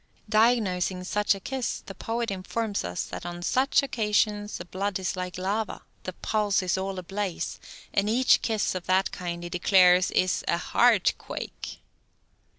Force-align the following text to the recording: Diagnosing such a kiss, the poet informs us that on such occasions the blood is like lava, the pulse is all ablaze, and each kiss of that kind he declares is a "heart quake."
Diagnosing 0.29 1.03
such 1.03 1.35
a 1.35 1.39
kiss, 1.39 1.83
the 1.85 1.93
poet 1.93 2.31
informs 2.31 2.83
us 2.83 3.03
that 3.03 3.23
on 3.23 3.43
such 3.43 3.83
occasions 3.83 4.57
the 4.57 4.65
blood 4.65 4.97
is 4.97 5.15
like 5.15 5.37
lava, 5.37 5.83
the 6.05 6.13
pulse 6.13 6.63
is 6.63 6.75
all 6.75 6.97
ablaze, 6.97 7.59
and 7.93 8.09
each 8.09 8.41
kiss 8.41 8.73
of 8.73 8.87
that 8.87 9.11
kind 9.11 9.43
he 9.43 9.49
declares 9.49 10.09
is 10.09 10.43
a 10.47 10.57
"heart 10.57 11.13
quake." 11.19 11.83